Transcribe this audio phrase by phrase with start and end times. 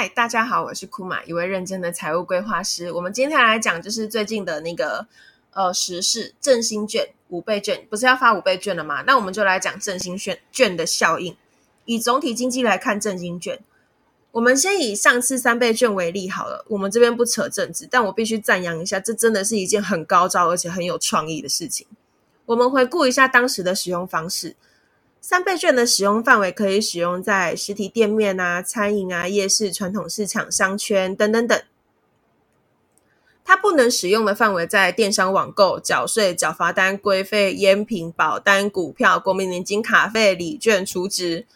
[0.00, 2.90] 嗨大家好，我是库玛，一位认真的财务规划师。
[2.90, 5.06] 我们今天来讲就是最近的那个
[5.52, 9.02] 呃时事振兴券五倍券，不是要发五倍券了吗？
[9.06, 11.36] 那我们就来讲振兴券券的效应。
[11.84, 13.60] 以总体经济来看振兴券，
[14.32, 16.64] 我们先以上次三倍券为例好了。
[16.70, 21.86] 我们这边不扯政治，但我必须赞扬一下，这真的是一件很高招而且很有创意的事情。
[22.46, 24.56] 我们回顾一下当时的使用方式。
[25.22, 31.62] 三倍券的使用范围可以使用在实体店面啊、餐饮啊、夜市、传统市场、商圈等等等。
[33.44, 41.46] 它不能使用的范围在电商网购、缴税、缴罚单、规费、烟品、保单、股票、国民年金卡费、礼券、储值。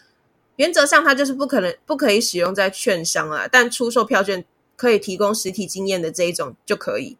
[0.56, 4.44] 原则上，它就是不可能不可以使用在券商啊，但出售票券
[4.76, 7.16] 可以提供实体经验的这一种就可以。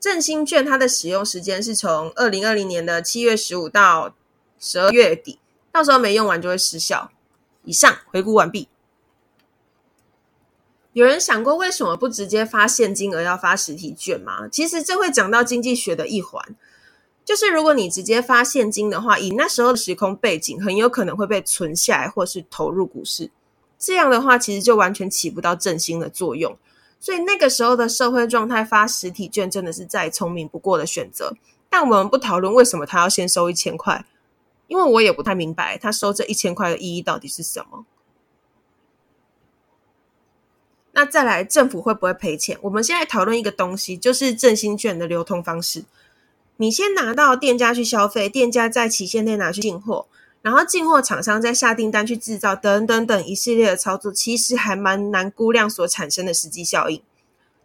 [0.00, 4.14] 振兴券它的使用时间是从二零二零年的七月十五到。
[4.58, 5.38] 十二月底，
[5.70, 7.10] 到时候没用完就会失效。
[7.64, 8.68] 以上回顾完毕。
[10.92, 14.48] 有人想过为什么不直接发现金而要发实体券吗？
[14.48, 16.56] 其实这会讲到经济学的一环，
[17.22, 23.30] 就是如果你直接发现金的话，以那时候的时空背景，很有可能会被存下来或是投入股市。
[23.78, 26.56] 这样的话，其实就完全起不到振兴的作用。
[26.98, 31.34] 所以那个时候的社会状态，发实体券真的是再聪明不过的选择。
[31.68, 34.06] 但我们不讨论为什么他要先收一千块。
[34.68, 37.84] 因为我也不太明白他收这一千块的意义到底是什么。
[40.92, 42.58] 那再来，政府会不会赔钱？
[42.62, 45.84] 我们现在讨论一个东西，就是振兴券的流通方式。
[46.56, 50.06] 你先拿到店家去消费，店家在期限内拿去进货，
[50.40, 57.02] 然后进货厂商再下订单去制造，等等等一系列的操作，其实还蛮难估量所产生的实际效应。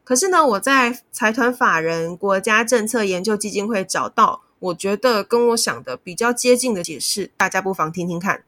[0.03, 4.41] 可是呢，我在财团法人国家政策研究基金会找到。
[4.61, 8.43] 我觉得跟我想的比较接近的解释，大家不妨听听看。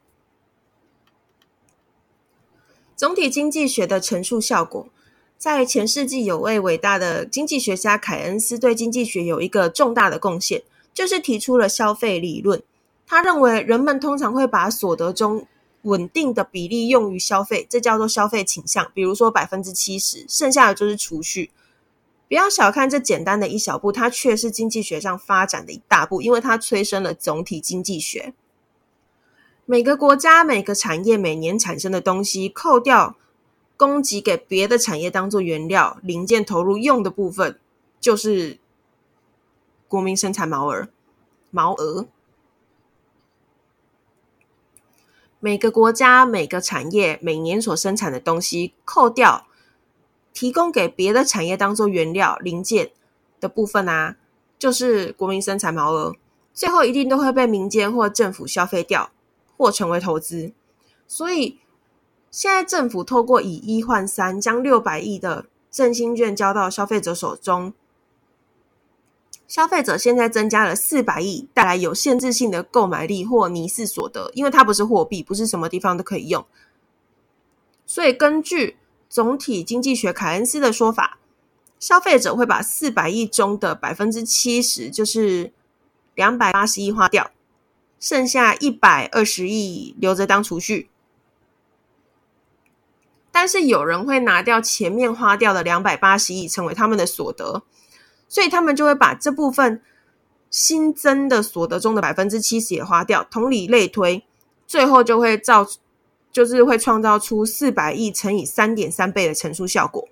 [2.96, 4.88] 总体经济学的陈述效果，
[5.40, 10.62] 在前世纪有位伟大的经济学家凯恩斯对经济学有一个重大的贡献，
[10.94, 12.62] 就是提出了消费理论。
[13.08, 15.48] 他认为人们通常会把所得中
[15.82, 18.92] 稳定的比例用于消费，这叫做消费倾向。
[18.94, 21.50] 比如说百分之七十，剩下的就是储蓄。
[22.28, 28.34] 不要小看这简单的一小步，它却是经济学上发展的一大步，因为它催生了总体经济学。
[29.66, 33.16] 每个国家、每个产业每年产生的东西，扣掉
[33.78, 37.60] 供给给别的产业当做原料、零件投入用的部分，
[38.00, 38.58] 就是
[39.88, 40.88] 国民生产毛额。
[41.52, 42.08] 毛额。
[45.40, 49.46] 每个国家、每个产业每年所生产的东西，扣掉。
[50.34, 52.92] 提供给别的产业当做原料零件
[53.40, 54.18] 的部分啊，
[54.58, 56.16] 就是国民生产毛额，
[56.54, 59.12] 最后一定都会被民间或政府消费掉，
[59.56, 60.52] 或成为投资。
[61.08, 61.60] 所以
[62.32, 67.72] 现在政府透过以一换三，将六百亿的振兴券交到消费者手中，
[69.48, 76.44] 消费者现在增加了四百亿，带来有限制性的购买力或尼斯所得，因为它不是货币，不是什么地方都可以用。
[77.86, 78.78] 所以根据。
[79.14, 81.20] 总体经济学凯恩斯的说法，
[81.80, 85.54] 消费者会把四百亿中的百分之七十，就是
[86.16, 87.30] 两百八十亿花掉，
[88.00, 90.90] 剩下一百二十亿留着当储蓄。
[93.32, 97.62] 但是有人会拿掉前面花掉的两百八十亿，成为他们的所得，
[98.28, 99.80] 所以他们就会把这部分
[100.50, 103.24] 新增的所得中的百分之七十也花掉。
[103.30, 104.26] 同理类推，
[104.66, 105.68] 最后就会造。
[106.34, 110.10] 就是会创造出四百亿乘以三点三倍的乘数效果。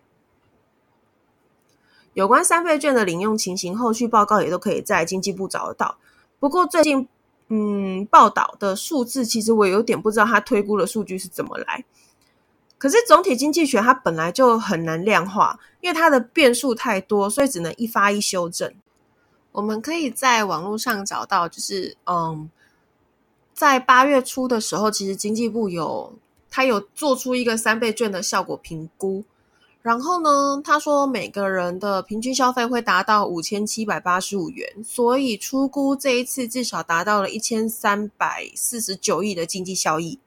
[2.14, 5.98] 有关三倍券的领用情形，后续报告也都可以在经济部找得到。
[6.40, 7.08] 不过最近，
[7.48, 11.84] 嗯，报道的数字其实我有点不知道它推估的数据是怎么来。
[12.78, 18.72] 可是总体经济学它本来就很难量化，因为它的变数太多，所以只能一发一修正。
[19.54, 22.52] 我们可以在网络上找到，就是嗯。
[23.62, 26.14] 在八月初的时候，其实经济部有
[26.50, 29.24] 他有做出一个三倍券的效果评估，
[29.84, 40.18] 然后呢，他说每个人的平均消费会达到五千七百八十五元，所以出估这一次至少达到了一千三百四十九亿的经济效益。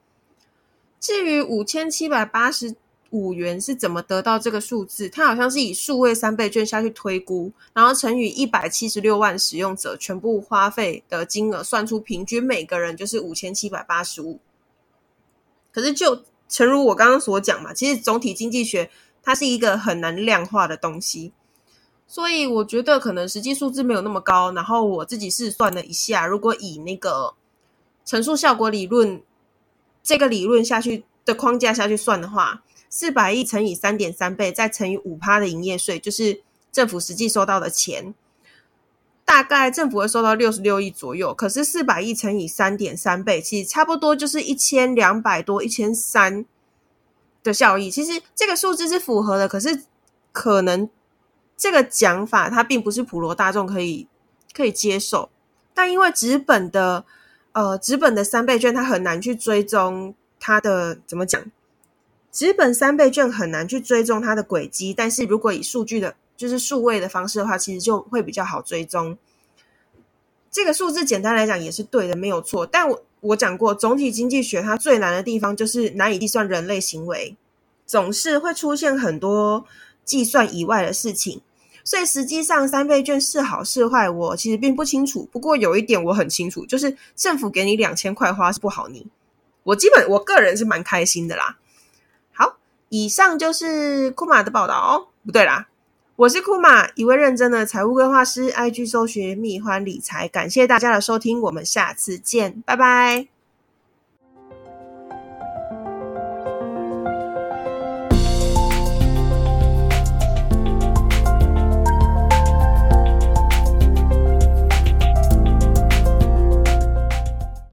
[1.00, 2.76] 至于五千七百八十。
[3.14, 5.08] 五元是怎么得到这个数字？
[5.08, 14.40] 它好像是以数位三倍券下去推估，然后乘以一百七十六万使用者全部花费的金额，算出平均每个人就是五千七百八十五。
[15.70, 18.90] 可是就诚如我刚刚所讲嘛，其实总体经济学
[19.22, 21.32] 它是一个很难量化的东西，
[22.08, 24.50] 所以我觉得可能实际数字没有那么高。
[24.50, 27.34] 然后我自己试算了一下，如果以那个
[28.04, 29.22] 乘数效果理论
[30.02, 32.64] 这个理论下去的框架下去算的话。
[32.96, 38.14] 四百亿乘以三点三倍，再乘以五趴的营业税，就是政府实际收到的钱。
[39.24, 46.46] 大概政府会收到六十六亿左右，可是四百亿乘以三点三倍，其实差不多就是一千两百多、一千三
[47.42, 47.90] 的效益。
[47.90, 49.82] 其实这个数字是符合的，可是
[50.30, 50.88] 可能
[51.56, 54.06] 这个讲法它并不是普罗大众可以
[54.54, 55.28] 可以接受。
[55.74, 57.04] 但因为纸本的
[57.54, 61.42] 呃纸本的三倍券，它很难去追踪它的怎么讲？
[62.34, 66.14] 纸本三倍券很难去追踪它的轨迹，但是如果以数据的。
[66.36, 69.16] 就是数位的方式的话，其实就会比较好追踪。
[70.50, 72.66] 这个数字简单来讲也是对的，没有错。
[72.66, 77.36] 但我我讲过，总体经济学它最难的地方就是难以计算人类行为，
[77.86, 79.64] 总是会出现很多
[80.04, 81.40] 计算以外的事情。
[81.84, 85.28] 所以实际上三倍券是好是坏，我其实并不清楚。
[85.30, 89.06] 不过有一点我很清楚，就是政府给你两千块花是不好你。
[89.62, 91.58] 我基本我个人是蛮开心的啦。
[92.96, 95.66] 以上就是库玛的报道哦，不对啦。
[96.14, 98.52] 我是库玛，一位认真的财务规划师。
[98.52, 103.33] IG 搜寻蜜欢理财，感谢大家的收听，我们下次见，拜拜。